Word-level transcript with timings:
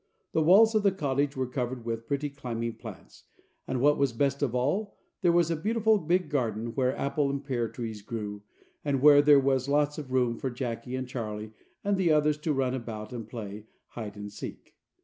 The 0.31 0.41
walls 0.41 0.73
of 0.73 0.81
the 0.81 0.91
cottage 0.91 1.37
were 1.37 1.45
covered 1.45 1.85
with 1.85 2.07
pretty 2.07 2.31
climbing 2.31 2.77
plants, 2.77 3.25
and 3.67 3.79
what 3.79 3.99
was 3.99 4.13
best 4.13 4.41
of 4.41 4.55
all, 4.55 4.97
there 5.21 5.31
was 5.31 5.51
a 5.51 5.55
beautiful 5.55 5.99
big 5.99 6.27
garden 6.27 6.73
where 6.73 6.97
apple 6.97 7.29
and 7.29 7.45
pear 7.45 7.67
trees 7.69 8.01
grew, 8.01 8.41
and 8.83 8.99
where 9.03 9.21
there 9.21 9.39
was 9.39 9.69
lots 9.69 9.99
of 9.99 10.11
room 10.11 10.39
for 10.39 10.49
Jacky 10.49 10.95
and 10.95 11.07
Charlie 11.07 11.51
and 11.83 11.97
the 11.97 12.11
others 12.11 12.39
to 12.39 12.51
run 12.51 12.73
about 12.73 13.13
and 13.13 13.29
play 13.29 13.65
"hide 13.89 14.15
and 14.17 14.31
seek." 14.33 14.73